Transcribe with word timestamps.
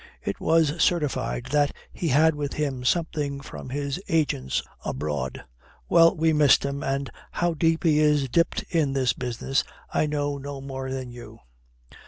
It 0.23 0.39
was 0.39 0.81
certified 0.83 1.49
that 1.51 1.75
he 1.93 2.07
had 2.07 2.33
with 2.33 2.53
him 2.53 2.83
something 2.83 3.39
from 3.39 3.69
his 3.69 4.01
agents 4.09 4.63
abroad. 4.83 5.43
Well, 5.89 6.15
we 6.15 6.33
missed 6.33 6.65
him, 6.65 6.81
and 6.81 7.07
how 7.33 7.53
deep 7.53 7.83
he 7.83 7.99
is 7.99 8.27
dipped 8.27 8.63
in 8.71 8.93
this 8.93 9.13
business, 9.13 9.63
I 9.93 10.07
know 10.07 10.39
no 10.39 10.59
more 10.59 10.89
than 10.89 11.11
you. 11.11 11.41